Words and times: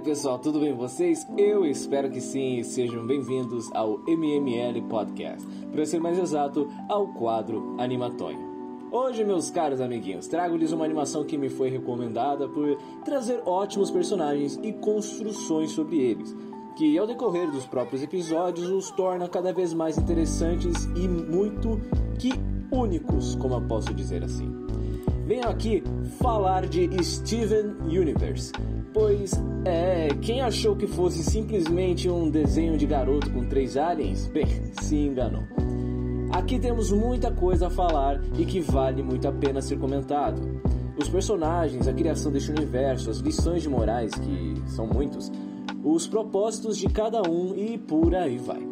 pessoal, 0.00 0.38
tudo 0.38 0.60
bem 0.60 0.72
com 0.72 0.78
vocês? 0.78 1.26
Eu 1.36 1.64
espero 1.66 2.10
que 2.10 2.20
sim 2.20 2.58
e 2.58 2.64
sejam 2.64 3.06
bem-vindos 3.06 3.70
ao 3.74 3.98
MML 4.06 4.80
Podcast, 4.88 5.46
para 5.70 5.84
ser 5.84 6.00
mais 6.00 6.18
exato, 6.18 6.68
ao 6.88 7.08
quadro 7.08 7.76
Animatório. 7.78 8.40
Hoje, 8.90 9.22
meus 9.24 9.50
caros 9.50 9.80
amiguinhos, 9.80 10.26
trago-lhes 10.26 10.72
uma 10.72 10.86
animação 10.86 11.24
que 11.24 11.36
me 11.36 11.50
foi 11.50 11.68
recomendada 11.68 12.48
por 12.48 12.78
trazer 13.04 13.42
ótimos 13.44 13.90
personagens 13.90 14.58
e 14.62 14.72
construções 14.72 15.70
sobre 15.72 15.98
eles, 15.98 16.34
que 16.76 16.98
ao 16.98 17.06
decorrer 17.06 17.50
dos 17.50 17.66
próprios 17.66 18.02
episódios 18.02 18.70
os 18.70 18.90
torna 18.92 19.28
cada 19.28 19.52
vez 19.52 19.74
mais 19.74 19.98
interessantes 19.98 20.84
e 20.96 21.06
muito 21.06 21.78
que 22.18 22.32
únicos, 22.72 23.34
como 23.34 23.54
eu 23.54 23.62
posso 23.68 23.92
dizer 23.92 24.24
assim. 24.24 24.59
Venho 25.30 25.48
aqui 25.48 25.80
falar 26.20 26.66
de 26.66 26.90
Steven 27.04 27.76
Universe, 27.84 28.50
Pois 28.92 29.30
é, 29.64 30.08
quem 30.20 30.40
achou 30.40 30.74
que 30.74 30.88
fosse 30.88 31.22
simplesmente 31.22 32.10
um 32.10 32.28
desenho 32.28 32.76
de 32.76 32.84
garoto 32.84 33.30
com 33.30 33.48
três 33.48 33.76
aliens? 33.76 34.26
Bem, 34.26 34.44
se 34.82 34.96
enganou. 34.96 35.44
Aqui 36.32 36.58
temos 36.58 36.90
muita 36.90 37.30
coisa 37.30 37.68
a 37.68 37.70
falar 37.70 38.20
e 38.36 38.44
que 38.44 38.60
vale 38.60 39.04
muito 39.04 39.28
a 39.28 39.30
pena 39.30 39.62
ser 39.62 39.78
comentado. 39.78 40.42
Os 41.00 41.08
personagens, 41.08 41.86
a 41.86 41.92
criação 41.92 42.32
deste 42.32 42.50
universo, 42.50 43.08
as 43.08 43.18
lições 43.18 43.62
de 43.62 43.68
morais, 43.68 44.12
que 44.12 44.54
são 44.66 44.88
muitos, 44.88 45.30
os 45.84 46.08
propósitos 46.08 46.76
de 46.76 46.88
cada 46.88 47.22
um 47.30 47.54
e 47.54 47.78
por 47.78 48.16
aí 48.16 48.36
vai. 48.36 48.66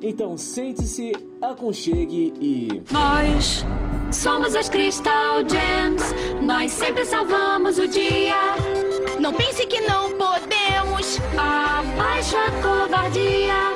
Então 0.00 0.38
sente-se, 0.38 1.12
aconchegue 1.42 2.32
e. 2.40 2.82
Nós 2.90 3.62
somos 4.10 4.54
as 4.54 4.68
Crystal 4.68 5.40
Gems, 5.40 6.14
nós 6.42 6.72
sempre 6.72 7.04
salvamos 7.04 7.78
o 7.78 7.86
dia. 7.86 8.34
Não 9.20 9.32
pense 9.32 9.66
que 9.66 9.80
não 9.82 10.10
podemos. 10.12 11.18
Abaixa 11.36 12.36
a 12.38 12.50
covardia. 12.62 13.67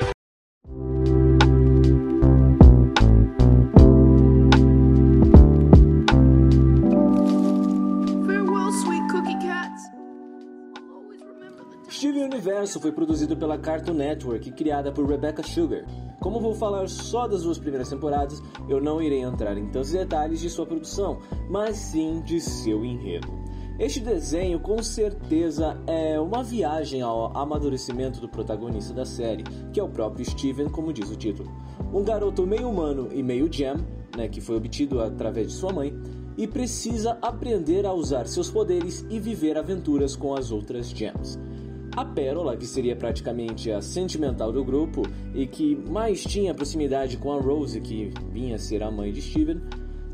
Universo 12.73 12.81
foi 12.81 12.93
produzido 12.93 13.37
pela 13.37 13.59
Cartoon 13.59 13.95
Network 13.95 14.49
e 14.49 14.53
criada 14.53 14.91
por 14.93 15.07
Rebecca 15.07 15.43
Sugar. 15.43 15.85
Como 16.21 16.41
vou 16.41 16.55
falar 16.55 16.89
só 16.89 17.27
das 17.27 17.43
duas 17.43 17.59
primeiras 17.59 17.91
temporadas, 17.91 18.43
eu 18.69 18.81
não 18.81 19.03
irei 19.03 19.21
entrar 19.21 19.59
em 19.59 19.67
tantos 19.67 19.93
detalhes 19.93 20.41
de 20.41 20.49
sua 20.49 20.65
produção, 20.65 21.19
mas 21.51 21.77
sim 21.77 22.23
de 22.23 22.41
seu 22.41 22.85
enredo. 22.85 23.29
Este 23.79 24.01
desenho 24.01 24.61
com 24.61 24.83
certeza 24.83 25.77
é 25.87 26.19
uma 26.19 26.43
viagem 26.43 27.03
ao 27.03 27.37
amadurecimento 27.37 28.21
do 28.21 28.29
protagonista 28.29 28.95
da 28.95 29.05
série, 29.05 29.45
que 29.73 29.81
é 29.81 29.83
o 29.83 29.89
próprio 29.89 30.25
Steven, 30.25 30.69
como 30.69 30.93
diz 30.93 31.11
o 31.11 31.17
título. 31.17 31.51
Um 31.93 32.05
garoto 32.05 32.47
meio 32.47 32.71
humano 32.71 33.09
e 33.13 33.23
meio 33.23 33.53
gem, 33.53 33.75
né, 34.17 34.29
que 34.29 34.41
foi 34.41 34.57
obtido 34.57 35.01
através 35.01 35.49
de 35.49 35.53
sua 35.55 35.73
mãe, 35.73 35.93
e 36.37 36.47
precisa 36.47 37.19
aprender 37.21 37.85
a 37.85 37.93
usar 37.93 38.27
seus 38.27 38.51
poderes 38.51 39.05
e 39.11 39.19
viver 39.19 39.59
aventuras 39.59 40.17
com 40.17 40.35
as 40.35 40.51
outras 40.51 40.89
gems. 40.89 41.39
A 41.95 42.07
Pérola, 42.07 42.57
que 42.57 42.67
seria 42.67 42.97
praticamente 42.97 43.71
a 43.71 43.83
sentimental 43.83 44.51
do 44.51 44.65
grupo 44.65 45.03
e 45.35 45.47
que 45.47 45.77
mais 45.77 46.23
tinha 46.23 46.55
proximidade 46.55 47.19
com 47.19 47.33
a 47.33 47.39
Rose, 47.39 47.79
que 47.83 48.11
vinha 48.31 48.57
a 48.57 48.59
ser 48.59 48.83
a 48.83 48.91
mãe 48.91 49.13
de 49.13 49.21
Steven, 49.21 49.61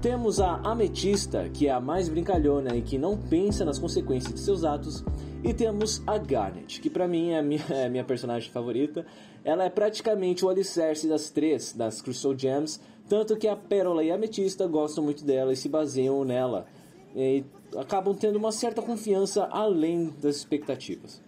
temos 0.02 0.40
a 0.40 0.56
Ametista, 0.56 1.48
que 1.48 1.68
é 1.68 1.70
a 1.70 1.80
mais 1.80 2.08
brincalhona 2.08 2.74
e 2.74 2.82
que 2.82 2.98
não 2.98 3.16
pensa 3.16 3.64
nas 3.64 3.78
consequências 3.78 4.34
de 4.34 4.40
seus 4.40 4.64
atos. 4.64 5.04
E 5.44 5.54
temos 5.54 6.02
a 6.04 6.18
Garnet, 6.18 6.80
que 6.80 6.90
para 6.90 7.06
mim 7.06 7.30
é 7.30 7.38
a 7.38 7.42
minha, 7.42 7.64
é 7.70 7.86
a 7.86 7.88
minha 7.88 8.04
personagem 8.04 8.50
favorita. 8.50 9.06
Ela 9.44 9.64
é 9.64 9.70
praticamente 9.70 10.44
o 10.44 10.48
alicerce 10.48 11.06
das 11.06 11.30
três, 11.30 11.72
das 11.72 12.02
Crystal 12.02 12.36
Gems, 12.36 12.80
tanto 13.08 13.36
que 13.36 13.46
a 13.46 13.54
Pérola 13.54 14.02
e 14.02 14.10
a 14.10 14.16
Ametista 14.16 14.66
gostam 14.66 15.04
muito 15.04 15.24
dela 15.24 15.52
e 15.52 15.56
se 15.56 15.68
baseiam 15.68 16.24
nela. 16.24 16.66
E 17.14 17.44
acabam 17.76 18.16
tendo 18.16 18.36
uma 18.36 18.50
certa 18.50 18.82
confiança 18.82 19.44
além 19.44 20.12
das 20.20 20.36
expectativas. 20.36 21.27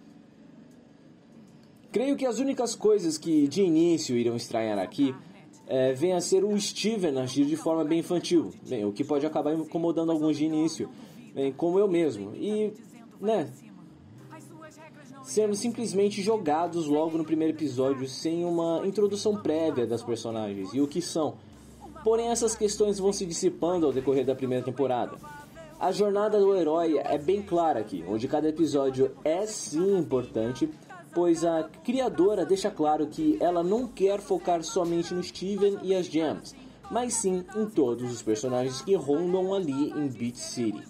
Creio 1.91 2.15
que 2.15 2.25
as 2.25 2.39
únicas 2.39 2.73
coisas 2.73 3.17
que 3.17 3.47
de 3.47 3.61
início 3.61 4.17
irão 4.17 4.35
estranhar 4.35 4.79
aqui 4.79 5.13
é, 5.67 5.93
venha 5.93 6.17
a 6.17 6.21
ser 6.21 6.43
o 6.43 6.59
Steven 6.59 7.19
agir 7.19 7.45
de 7.45 7.57
forma 7.57 7.83
bem 7.83 7.99
infantil, 7.99 8.51
bem, 8.67 8.85
o 8.85 8.91
que 8.91 9.03
pode 9.03 9.25
acabar 9.25 9.53
incomodando 9.53 10.11
alguns 10.11 10.37
de 10.37 10.45
início, 10.45 10.89
bem, 11.33 11.51
como 11.51 11.79
eu 11.79 11.87
mesmo. 11.87 12.33
E, 12.35 12.73
né, 13.19 13.49
sermos 15.23 15.59
simplesmente 15.59 16.21
jogados 16.21 16.87
logo 16.87 17.17
no 17.17 17.23
primeiro 17.23 17.55
episódio 17.55 18.07
sem 18.07 18.43
uma 18.45 18.81
introdução 18.85 19.41
prévia 19.41 19.85
das 19.85 20.03
personagens 20.03 20.73
e 20.73 20.81
o 20.81 20.87
que 20.87 21.01
são. 21.01 21.35
Porém, 22.03 22.29
essas 22.29 22.55
questões 22.55 22.99
vão 22.99 23.13
se 23.13 23.25
dissipando 23.25 23.85
ao 23.85 23.93
decorrer 23.93 24.25
da 24.25 24.33
primeira 24.33 24.63
temporada. 24.63 25.17
A 25.79 25.91
jornada 25.91 26.39
do 26.39 26.55
herói 26.55 26.97
é 26.97 27.17
bem 27.17 27.41
clara 27.41 27.79
aqui, 27.79 28.03
onde 28.07 28.27
cada 28.27 28.47
episódio 28.47 29.11
é 29.23 29.45
sim 29.45 29.97
importante, 29.97 30.69
pois 31.13 31.43
a 31.43 31.63
criadora 31.83 32.45
deixa 32.45 32.71
claro 32.71 33.07
que 33.07 33.37
ela 33.39 33.63
não 33.63 33.87
quer 33.87 34.19
focar 34.19 34.63
somente 34.63 35.13
no 35.13 35.23
Steven 35.23 35.79
e 35.83 35.93
as 35.93 36.05
Gems, 36.05 36.55
mas 36.89 37.13
sim 37.15 37.45
em 37.55 37.65
todos 37.65 38.11
os 38.11 38.21
personagens 38.21 38.81
que 38.81 38.95
rondam 38.95 39.53
ali 39.53 39.91
em 39.91 40.07
Beach 40.07 40.39
City. 40.39 40.83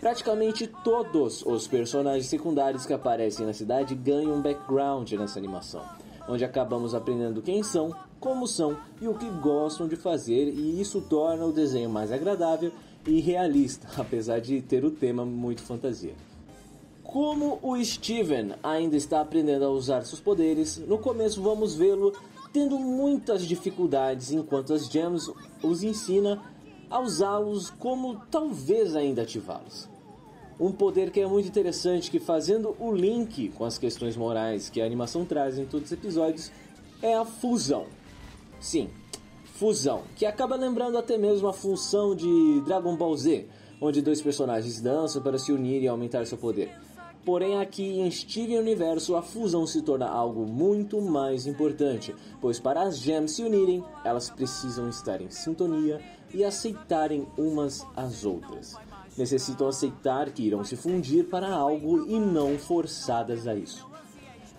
Praticamente 0.00 0.66
todos 0.66 1.44
os 1.46 1.66
personagens 1.66 2.26
secundários 2.26 2.84
que 2.84 2.92
aparecem 2.92 3.46
na 3.46 3.54
cidade 3.54 3.94
ganham 3.94 4.42
background 4.42 5.10
nessa 5.12 5.38
animação, 5.38 5.82
onde 6.28 6.44
acabamos 6.44 6.94
aprendendo 6.94 7.40
quem 7.40 7.62
são, 7.62 7.94
como 8.20 8.46
são 8.46 8.76
e 9.00 9.08
o 9.08 9.14
que 9.14 9.28
gostam 9.30 9.88
de 9.88 9.96
fazer, 9.96 10.48
e 10.48 10.80
isso 10.80 11.00
torna 11.00 11.46
o 11.46 11.52
desenho 11.52 11.88
mais 11.88 12.12
agradável 12.12 12.70
e 13.06 13.20
realista, 13.20 13.86
apesar 14.00 14.40
de 14.40 14.60
ter 14.60 14.84
o 14.84 14.90
tema 14.90 15.24
muito 15.24 15.62
fantasia. 15.62 16.14
Como 17.14 17.60
o 17.62 17.76
Steven 17.80 18.54
ainda 18.60 18.96
está 18.96 19.20
aprendendo 19.20 19.64
a 19.64 19.70
usar 19.70 20.04
seus 20.04 20.20
poderes, 20.20 20.78
no 20.78 20.98
começo 20.98 21.40
vamos 21.40 21.72
vê-lo 21.72 22.12
tendo 22.52 22.76
muitas 22.76 23.46
dificuldades 23.46 24.32
enquanto 24.32 24.74
as 24.74 24.88
gems 24.88 25.30
os 25.62 25.84
ensina 25.84 26.42
a 26.90 26.98
usá-los 26.98 27.70
como 27.70 28.20
talvez 28.32 28.96
ainda 28.96 29.22
ativá-los. 29.22 29.88
Um 30.58 30.72
poder 30.72 31.12
que 31.12 31.20
é 31.20 31.26
muito 31.28 31.46
interessante 31.46 32.10
que 32.10 32.18
fazendo 32.18 32.74
o 32.80 32.90
link 32.90 33.50
com 33.50 33.64
as 33.64 33.78
questões 33.78 34.16
morais 34.16 34.68
que 34.68 34.80
a 34.82 34.84
animação 34.84 35.24
traz 35.24 35.56
em 35.56 35.66
todos 35.66 35.86
os 35.86 35.92
episódios 35.92 36.50
é 37.00 37.14
a 37.14 37.24
fusão. 37.24 37.86
Sim, 38.58 38.90
fusão, 39.54 40.02
que 40.16 40.26
acaba 40.26 40.56
lembrando 40.56 40.98
até 40.98 41.16
mesmo 41.16 41.46
a 41.46 41.52
função 41.52 42.12
de 42.12 42.60
Dragon 42.62 42.96
Ball 42.96 43.16
Z, 43.16 43.46
onde 43.80 44.02
dois 44.02 44.20
personagens 44.20 44.80
dançam 44.80 45.22
para 45.22 45.38
se 45.38 45.52
unir 45.52 45.80
e 45.80 45.86
aumentar 45.86 46.26
seu 46.26 46.36
poder. 46.36 46.82
Porém, 47.24 47.58
aqui 47.58 48.00
em 48.00 48.10
Steven 48.10 48.58
Universo, 48.58 49.16
a 49.16 49.22
fusão 49.22 49.66
se 49.66 49.80
torna 49.80 50.06
algo 50.06 50.44
muito 50.46 51.00
mais 51.00 51.46
importante, 51.46 52.14
pois 52.38 52.60
para 52.60 52.82
as 52.82 52.98
gems 52.98 53.32
se 53.32 53.42
unirem, 53.42 53.82
elas 54.04 54.28
precisam 54.28 54.90
estar 54.90 55.22
em 55.22 55.30
sintonia 55.30 56.02
e 56.34 56.44
aceitarem 56.44 57.26
umas 57.38 57.86
às 57.96 58.26
outras. 58.26 58.76
Necessitam 59.16 59.68
aceitar 59.68 60.30
que 60.32 60.42
irão 60.42 60.62
se 60.64 60.76
fundir 60.76 61.24
para 61.24 61.50
algo 61.50 62.06
e 62.06 62.18
não 62.18 62.58
forçadas 62.58 63.46
a 63.46 63.54
isso. 63.54 63.88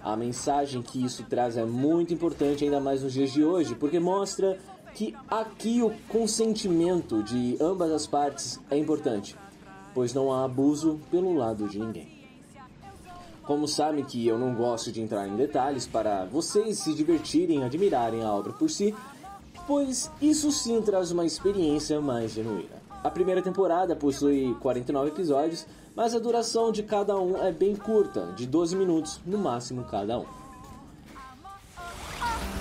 A 0.04 0.16
mensagem 0.16 0.82
que 0.82 1.04
isso 1.04 1.24
traz 1.26 1.58
é 1.58 1.66
muito 1.66 2.16
importante, 2.16 2.64
ainda 2.64 2.80
mais 2.80 3.04
nos 3.04 3.14
dias 3.14 3.32
de 3.32 3.44
hoje, 3.44 3.76
porque 3.76 4.00
mostra 4.00 4.58
que 4.96 5.14
aqui 5.28 5.84
o 5.84 5.94
consentimento 6.08 7.22
de 7.22 7.58
ambas 7.62 7.92
as 7.92 8.08
partes 8.08 8.60
é 8.72 8.78
importante, 8.78 9.36
pois 9.94 10.16
não 10.16 10.34
há 10.34 10.46
abuso 10.46 11.00
pelo 11.12 11.34
lado 11.34 11.68
de 11.68 11.78
ninguém. 11.78 12.25
Como 13.46 13.68
sabem 13.68 14.04
que 14.04 14.26
eu 14.28 14.40
não 14.40 14.56
gosto 14.56 14.92
de 14.92 15.02
entrar 15.02 15.28
em 15.28 15.36
detalhes 15.36 15.86
para 15.86 16.26
vocês 16.26 16.80
se 16.80 16.96
divertirem 16.96 17.60
e 17.60 17.64
admirarem 17.64 18.24
a 18.24 18.34
obra 18.34 18.52
por 18.54 18.70
si, 18.70 18.96
pois 19.68 20.10
isso 20.20 20.52
sim 20.52 20.82
traz 20.82 21.12
uma 21.12 21.26
experiência 21.26 22.02
mais 22.02 22.32
genuína. 22.32 22.84
A 23.04 23.12
primeira 23.12 23.44
temporada 23.44 23.96
possui 23.96 24.56
49 24.62 25.10
episódios, 25.10 25.68
mas 25.96 26.16
a 26.16 26.20
duração 26.20 26.72
de 26.72 26.82
cada 26.82 27.16
um 27.20 27.38
é 27.38 27.52
bem 27.52 27.76
curta, 27.76 28.34
de 28.36 28.48
12 28.48 28.76
minutos 28.76 29.22
no 29.24 29.38
máximo 29.38 29.84
cada 29.84 30.18
um. 30.18 30.26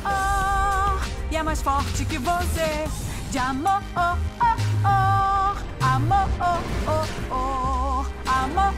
Oh, 0.04 1.32
e 1.32 1.36
é 1.36 1.42
mais 1.42 1.62
forte 1.62 2.04
que 2.04 2.18
você, 2.18 2.84
de 3.30 3.38
amor, 3.38 3.82
oh, 3.96 4.18
oh, 4.42 4.56
oh, 4.84 5.84
amor, 5.84 6.28
oh, 6.40 6.60
oh, 6.90 7.06
oh, 7.34 8.30
amor, 8.30 8.74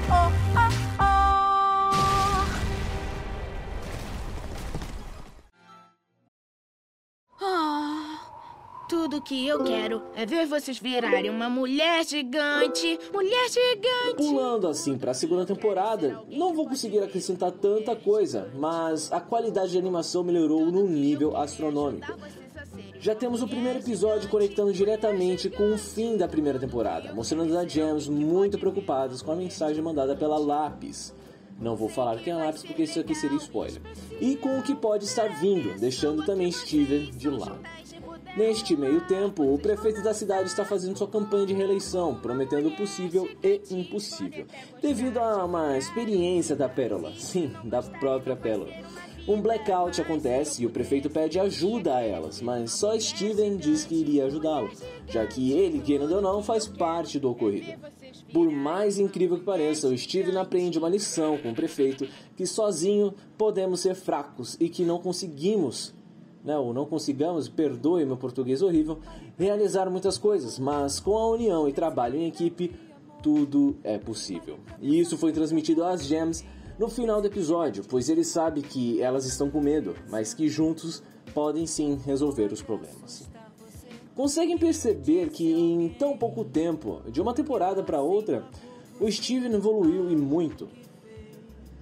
Tudo 8.88 9.20
que 9.20 9.44
eu 9.44 9.64
quero 9.64 10.00
é 10.14 10.24
ver 10.24 10.46
vocês 10.46 10.78
virarem 10.78 11.28
uma 11.28 11.50
mulher 11.50 12.06
gigante. 12.06 12.98
Mulher 13.12 13.48
gigante! 13.48 14.16
Pulando 14.16 14.68
assim 14.68 14.96
para 14.96 15.10
a 15.10 15.14
segunda 15.14 15.44
temporada, 15.44 16.22
não 16.28 16.54
vou 16.54 16.68
conseguir 16.68 17.00
acrescentar 17.00 17.50
tanta 17.50 17.96
coisa, 17.96 18.48
mas 18.54 19.10
a 19.12 19.20
qualidade 19.20 19.72
de 19.72 19.78
animação 19.78 20.22
melhorou 20.22 20.70
num 20.70 20.86
nível 20.86 21.36
astronômico. 21.36 22.06
Já 23.00 23.14
temos 23.14 23.42
o 23.42 23.48
primeiro 23.48 23.80
episódio 23.80 24.30
conectando 24.30 24.72
diretamente 24.72 25.50
com 25.50 25.74
o 25.74 25.78
fim 25.78 26.16
da 26.16 26.28
primeira 26.28 26.58
temporada, 26.58 27.12
mostrando 27.12 27.58
as 27.58 27.72
Gems 27.72 28.08
muito 28.08 28.56
preocupadas 28.56 29.20
com 29.20 29.32
a 29.32 29.36
mensagem 29.36 29.82
mandada 29.82 30.14
pela 30.14 30.38
Lápis. 30.38 31.12
Não 31.58 31.74
vou 31.74 31.88
falar 31.88 32.18
quem 32.18 32.32
é 32.32 32.36
Lápis 32.36 32.62
porque 32.62 32.82
isso 32.84 33.00
aqui 33.00 33.14
seria 33.14 33.38
spoiler. 33.38 33.80
E 34.20 34.36
com 34.36 34.58
o 34.58 34.62
que 34.62 34.74
pode 34.74 35.06
estar 35.06 35.28
vindo, 35.40 35.78
deixando 35.78 36.24
também 36.24 36.52
Steven 36.52 37.10
de 37.10 37.30
lado. 37.30 37.58
Neste 38.36 38.76
meio 38.76 39.00
tempo, 39.00 39.54
o 39.54 39.58
prefeito 39.58 40.02
da 40.02 40.12
cidade 40.12 40.50
está 40.50 40.62
fazendo 40.62 40.98
sua 40.98 41.08
campanha 41.08 41.46
de 41.46 41.54
reeleição, 41.54 42.14
prometendo 42.16 42.68
o 42.68 42.76
possível 42.76 43.26
e 43.42 43.62
impossível, 43.70 44.44
devido 44.82 45.16
a 45.16 45.42
uma 45.46 45.78
experiência 45.78 46.54
da 46.54 46.68
Pérola, 46.68 47.14
sim, 47.16 47.50
da 47.64 47.82
própria 47.82 48.36
Pérola. 48.36 48.74
Um 49.26 49.40
blackout 49.40 49.98
acontece 50.02 50.62
e 50.62 50.66
o 50.66 50.70
prefeito 50.70 51.08
pede 51.08 51.40
ajuda 51.40 51.96
a 51.96 52.02
elas, 52.02 52.42
mas 52.42 52.72
só 52.72 52.96
Steven 53.00 53.56
diz 53.56 53.86
que 53.86 53.94
iria 53.94 54.26
ajudá-lo, 54.26 54.70
já 55.08 55.26
que 55.26 55.52
ele, 55.52 55.80
querendo 55.80 56.16
ou 56.16 56.20
não, 56.20 56.42
faz 56.42 56.68
parte 56.68 57.18
do 57.18 57.30
ocorrido. 57.30 57.72
Por 58.34 58.50
mais 58.50 58.98
incrível 58.98 59.38
que 59.38 59.44
pareça, 59.44 59.88
o 59.88 59.96
Steven 59.96 60.36
aprende 60.36 60.78
uma 60.78 60.90
lição 60.90 61.38
com 61.38 61.52
o 61.52 61.54
prefeito 61.54 62.06
que 62.36 62.46
sozinho 62.46 63.14
podemos 63.38 63.80
ser 63.80 63.94
fracos 63.94 64.58
e 64.60 64.68
que 64.68 64.84
não 64.84 65.00
conseguimos 65.00 65.94
né, 66.46 66.56
ou 66.56 66.72
não 66.72 66.87
consigamos, 66.87 67.48
perdoe 67.48 68.06
meu 68.06 68.16
português 68.16 68.62
horrível, 68.62 69.00
realizar 69.37 69.90
muitas 69.90 70.16
coisas, 70.16 70.58
mas 70.58 71.00
com 71.00 71.19
a 71.19 71.28
união 71.28 71.69
e 71.69 71.72
trabalho 71.72 72.16
em 72.16 72.28
equipe, 72.28 72.72
tudo 73.22 73.76
é 73.82 73.98
possível. 73.98 74.58
E 74.81 75.00
isso 75.00 75.19
foi 75.19 75.32
transmitido 75.32 75.82
às 75.82 76.06
Gems 76.06 76.44
no 76.78 76.88
final 76.88 77.20
do 77.20 77.26
episódio, 77.26 77.82
pois 77.88 78.08
ele 78.08 78.22
sabe 78.22 78.62
que 78.62 79.02
elas 79.02 79.26
estão 79.26 79.50
com 79.50 79.60
medo, 79.60 79.96
mas 80.08 80.32
que 80.32 80.48
juntos 80.48 81.02
podem 81.34 81.66
sim 81.66 81.98
resolver 82.06 82.52
os 82.52 82.62
problemas. 82.62 83.28
Conseguem 84.14 84.56
perceber 84.56 85.31
que 85.31 85.52
em 85.52 85.88
tão 85.98 86.16
pouco 86.16 86.44
tempo, 86.44 87.02
de 87.10 87.20
uma 87.20 87.34
temporada 87.34 87.82
para 87.82 88.00
outra, 88.00 88.46
o 89.00 89.10
Steven 89.10 89.52
evoluiu 89.52 90.10
e 90.10 90.16
muito. 90.16 90.69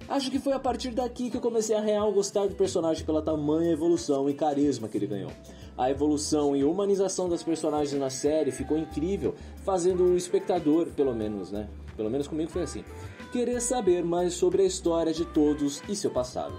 Acho 0.07 0.29
que 0.29 0.37
foi 0.37 0.53
a 0.53 0.59
partir 0.59 0.91
daqui 0.91 1.31
que 1.31 1.37
eu 1.37 1.41
comecei 1.41 1.75
a 1.75 1.81
real 1.81 2.11
gostar 2.13 2.47
do 2.47 2.55
personagem 2.55 3.03
pela 3.03 3.23
tamanha 3.23 3.71
evolução 3.71 4.29
e 4.29 4.35
carisma 4.35 4.87
que 4.87 4.97
ele 4.97 5.07
ganhou. 5.07 5.31
A 5.75 5.89
evolução 5.89 6.55
e 6.55 6.63
humanização 6.63 7.27
das 7.27 7.41
personagens 7.41 7.99
na 7.99 8.11
série 8.11 8.51
ficou 8.51 8.77
incrível, 8.77 9.33
fazendo 9.63 10.03
o 10.03 10.15
espectador, 10.15 10.89
pelo 10.95 11.13
menos, 11.13 11.51
né? 11.51 11.67
Pelo 11.97 12.09
menos 12.09 12.27
comigo 12.27 12.51
foi 12.51 12.61
assim, 12.61 12.83
querer 13.31 13.59
saber 13.61 14.03
mais 14.03 14.33
sobre 14.33 14.61
a 14.61 14.65
história 14.65 15.11
de 15.11 15.25
todos 15.25 15.81
e 15.89 15.95
seu 15.95 16.11
passado. 16.11 16.53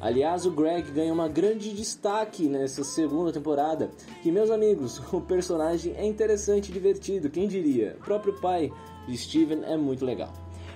Aliás, 0.00 0.46
o 0.46 0.50
Greg 0.50 0.90
ganha 0.90 1.12
uma 1.12 1.28
grande 1.28 1.72
destaque 1.72 2.48
nessa 2.48 2.82
segunda 2.82 3.32
temporada. 3.32 3.90
Que, 4.22 4.32
meus 4.32 4.50
amigos, 4.50 5.00
o 5.12 5.20
personagem 5.20 5.94
é 5.96 6.04
interessante 6.06 6.70
e 6.70 6.72
divertido, 6.72 7.30
quem 7.30 7.46
diria? 7.48 7.96
O 8.00 8.04
próprio 8.04 8.34
pai 8.40 8.72
de 9.06 9.16
Steven 9.16 9.62
é 9.64 9.76
muito 9.76 10.04
legal. 10.04 10.32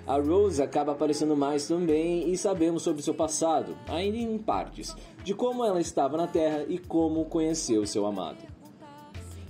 A 0.06 0.18
Rose 0.18 0.62
acaba 0.62 0.92
aparecendo 0.92 1.36
mais 1.36 1.66
também 1.66 2.30
e 2.30 2.38
sabemos 2.38 2.82
sobre 2.82 3.02
seu 3.02 3.12
passado, 3.12 3.76
ainda 3.88 4.16
em 4.16 4.38
partes, 4.38 4.94
de 5.24 5.34
como 5.34 5.64
ela 5.64 5.80
estava 5.80 6.16
na 6.16 6.28
Terra 6.28 6.64
e 6.68 6.78
como 6.78 7.24
conheceu 7.24 7.84
seu 7.84 8.06
amado. 8.06 8.38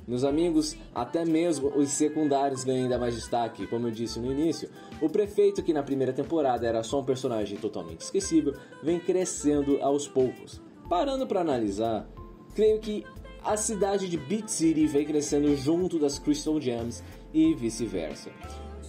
Meus 0.09 0.25
amigos, 0.25 0.77
até 0.95 1.25
mesmo 1.25 1.69
os 1.77 1.91
secundários 1.91 2.65
ganham 2.65 2.85
ainda 2.85 2.99
mais 2.99 3.15
destaque, 3.15 3.67
como 3.67 3.89
eu 3.89 3.91
disse 3.91 4.19
no 4.19 4.33
início. 4.33 4.71
O 5.03 5.11
prefeito, 5.11 5.63
que 5.63 5.75
na 5.75 5.83
primeira 5.83 6.13
temporada 6.13 6.67
era 6.67 6.83
só 6.83 7.01
um 7.01 7.05
personagem 7.05 7.59
totalmente 7.59 8.03
esquecível, 8.03 8.55
vem 8.83 8.99
crescendo 9.01 9.79
aos 9.83 10.09
poucos. 10.09 10.63
Parando 10.89 11.27
para 11.27 11.41
analisar, 11.41 12.09
creio 12.55 12.79
que 12.79 13.05
a 13.45 13.57
cidade 13.57 14.09
de 14.09 14.17
Beat 14.17 14.49
City 14.49 14.87
vem 14.87 15.05
crescendo 15.05 15.55
junto 15.57 15.99
das 15.99 16.19
Crystal 16.19 16.61
Gems 16.61 17.03
e 17.35 17.53
vice-versa. 17.55 18.31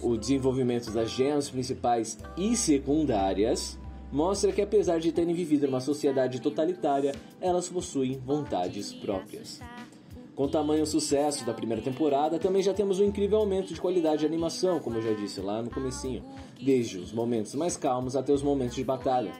O 0.02 0.16
desenvolvimento 0.16 0.92
das 0.92 1.10
gems 1.10 1.50
principais 1.50 2.18
e 2.36 2.56
secundárias 2.56 3.78
mostra 4.12 4.52
que, 4.52 4.62
apesar 4.62 5.00
de 5.00 5.12
terem 5.12 5.34
vivido 5.34 5.66
numa 5.66 5.80
sociedade 5.80 6.40
totalitária, 6.40 7.14
elas 7.40 7.68
possuem 7.68 8.18
vontades 8.24 8.92
próprias. 8.94 9.60
Com 10.34 10.44
o 10.44 10.48
tamanho 10.48 10.86
sucesso 10.86 11.44
da 11.44 11.52
primeira 11.52 11.82
temporada, 11.82 12.38
também 12.38 12.62
já 12.62 12.72
temos 12.72 13.00
um 13.00 13.04
incrível 13.04 13.38
aumento 13.38 13.74
de 13.74 13.80
qualidade 13.80 14.20
de 14.20 14.26
animação, 14.26 14.78
como 14.78 14.96
eu 14.96 15.02
já 15.02 15.12
disse 15.12 15.40
lá 15.40 15.60
no 15.60 15.68
comecinho, 15.68 16.24
desde 16.62 16.98
os 16.98 17.12
momentos 17.12 17.56
mais 17.56 17.76
calmos 17.76 18.14
até 18.14 18.32
os 18.32 18.42
momentos 18.42 18.76
de 18.76 18.84
batalha. 18.84 19.32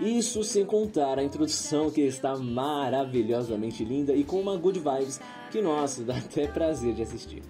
Isso 0.00 0.42
sem 0.42 0.64
contar 0.64 1.18
a 1.18 1.22
introdução 1.22 1.90
que 1.90 2.00
está 2.00 2.36
maravilhosamente 2.36 3.84
linda 3.84 4.14
e 4.14 4.24
com 4.24 4.40
uma 4.40 4.56
good 4.56 4.78
vibes 4.78 5.20
que, 5.50 5.60
nossa, 5.60 6.02
dá 6.02 6.16
até 6.16 6.46
prazer 6.46 6.94
de 6.94 7.02
assistir. 7.02 7.42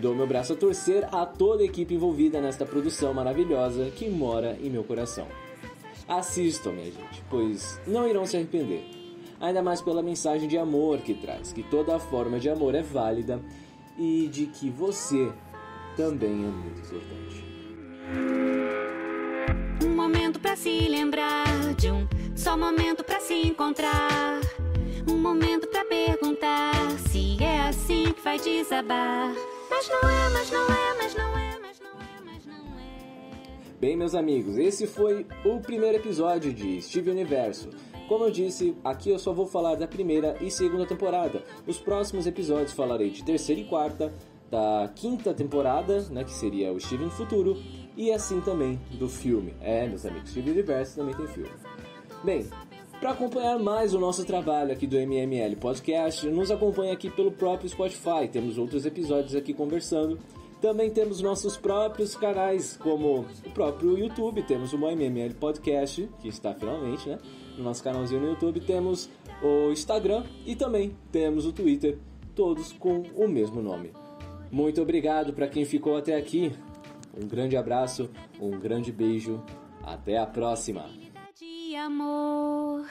Dou 0.00 0.14
meu 0.14 0.26
braço 0.26 0.54
a 0.54 0.56
torcer 0.56 1.06
a 1.12 1.26
toda 1.26 1.62
a 1.62 1.66
equipe 1.66 1.94
envolvida 1.94 2.40
nesta 2.40 2.64
produção 2.64 3.12
maravilhosa 3.12 3.90
que 3.90 4.08
mora 4.08 4.56
em 4.58 4.70
meu 4.70 4.82
coração. 4.82 5.26
Assistam, 6.08 6.72
minha 6.72 6.86
gente, 6.86 7.22
pois 7.28 7.78
não 7.86 8.08
irão 8.08 8.24
se 8.24 8.34
arrepender. 8.34 8.82
Ainda 9.38 9.62
mais 9.62 9.82
pela 9.82 10.02
mensagem 10.02 10.48
de 10.48 10.56
amor 10.56 11.00
que 11.00 11.12
traz, 11.12 11.52
que 11.52 11.62
toda 11.62 11.98
forma 11.98 12.40
de 12.40 12.48
amor 12.48 12.74
é 12.74 12.82
válida 12.82 13.42
e 13.98 14.26
de 14.28 14.46
que 14.46 14.70
você 14.70 15.30
também 15.98 16.46
é 16.46 16.48
muito 16.48 16.80
importante. 16.80 17.44
Um 19.84 19.94
momento 19.94 20.40
para 20.40 20.56
se 20.56 20.88
lembrar 20.88 21.74
de 21.76 21.90
um 21.90 22.08
só 22.34 22.56
momento 22.56 23.04
para 23.04 23.20
se 23.20 23.34
encontrar. 23.34 24.40
Um 25.06 25.18
momento 25.18 25.68
para 25.68 25.84
perguntar 25.84 26.90
se 27.10 27.36
é 27.42 27.68
assim 27.68 28.12
que 28.14 28.22
vai 28.22 28.38
desabar. 28.38 29.49
Mas 29.80 29.88
não 29.88 30.10
é, 30.10 30.28
mas 30.28 30.50
não 30.50 30.64
é, 30.74 30.94
mas 30.98 31.14
não 31.14 31.38
é, 31.38 31.58
mas 31.58 31.80
não 31.80 32.00
é, 32.02 32.20
mas 32.22 32.46
não 32.46 32.78
é. 32.78 33.78
Bem, 33.80 33.96
meus 33.96 34.14
amigos, 34.14 34.58
esse 34.58 34.86
foi 34.86 35.26
o 35.42 35.58
primeiro 35.58 35.96
episódio 35.96 36.52
de 36.52 36.82
Steve 36.82 37.10
Universo. 37.10 37.70
Como 38.06 38.24
eu 38.24 38.30
disse, 38.30 38.76
aqui 38.84 39.08
eu 39.08 39.18
só 39.18 39.32
vou 39.32 39.46
falar 39.46 39.76
da 39.76 39.88
primeira 39.88 40.36
e 40.38 40.50
segunda 40.50 40.84
temporada. 40.84 41.42
Os 41.66 41.78
próximos 41.78 42.26
episódios 42.26 42.72
falarei 42.72 43.08
de 43.08 43.24
terceira 43.24 43.58
e 43.58 43.64
quarta, 43.64 44.12
da 44.50 44.90
quinta 44.94 45.32
temporada, 45.32 46.02
né, 46.10 46.24
que 46.24 46.32
seria 46.32 46.70
o 46.74 46.78
Steven 46.78 47.08
Futuro, 47.08 47.56
e 47.96 48.12
assim 48.12 48.42
também 48.42 48.78
do 48.98 49.08
filme. 49.08 49.54
É, 49.62 49.86
meus 49.88 50.04
amigos, 50.04 50.28
Steve 50.28 50.50
Universo 50.50 50.96
também 50.96 51.14
tem 51.14 51.26
filme. 51.26 51.50
Bem, 52.22 52.46
para 53.00 53.12
acompanhar 53.12 53.58
mais 53.58 53.94
o 53.94 53.98
nosso 53.98 54.26
trabalho 54.26 54.72
aqui 54.72 54.86
do 54.86 54.96
MML 54.96 55.56
Podcast, 55.56 56.28
nos 56.28 56.50
acompanhe 56.50 56.92
aqui 56.92 57.08
pelo 57.08 57.32
próprio 57.32 57.68
Spotify. 57.68 58.28
Temos 58.30 58.58
outros 58.58 58.84
episódios 58.84 59.34
aqui 59.34 59.54
conversando. 59.54 60.18
Também 60.60 60.90
temos 60.90 61.22
nossos 61.22 61.56
próprios 61.56 62.14
canais, 62.14 62.76
como 62.76 63.24
o 63.46 63.50
próprio 63.54 63.96
YouTube. 63.96 64.42
Temos 64.42 64.74
o 64.74 64.78
MML 64.78 65.32
Podcast, 65.34 66.06
que 66.20 66.28
está 66.28 66.54
finalmente, 66.54 67.08
né? 67.08 67.18
No 67.56 67.64
nosso 67.64 67.82
canalzinho 67.82 68.20
no 68.20 68.28
YouTube. 68.28 68.60
Temos 68.60 69.08
o 69.42 69.72
Instagram 69.72 70.24
e 70.44 70.54
também 70.54 70.94
temos 71.10 71.46
o 71.46 71.52
Twitter, 71.52 71.96
todos 72.34 72.70
com 72.72 73.02
o 73.16 73.26
mesmo 73.26 73.62
nome. 73.62 73.92
Muito 74.52 74.82
obrigado 74.82 75.32
para 75.32 75.48
quem 75.48 75.64
ficou 75.64 75.96
até 75.96 76.14
aqui. 76.14 76.52
Um 77.16 77.26
grande 77.26 77.56
abraço, 77.56 78.10
um 78.38 78.50
grande 78.50 78.92
beijo. 78.92 79.42
Até 79.82 80.18
a 80.18 80.26
próxima! 80.26 81.09
Amor. 81.80 82.84